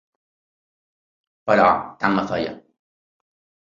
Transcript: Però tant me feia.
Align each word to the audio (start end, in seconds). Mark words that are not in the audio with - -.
Però 1.51 1.69
tant 2.03 2.19
me 2.21 2.27
feia. 2.35 2.59